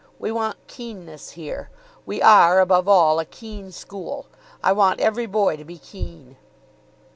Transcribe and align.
We 0.17 0.31
want 0.31 0.65
keenness 0.65 1.33
here. 1.33 1.69
We 2.07 2.23
are, 2.23 2.59
above 2.59 2.87
all, 2.87 3.19
a 3.19 3.23
keen 3.25 3.71
school. 3.71 4.25
I 4.63 4.71
want 4.73 4.99
every 4.99 5.27
boy 5.27 5.57
to 5.57 5.63
be 5.63 5.77
keen." 5.77 6.37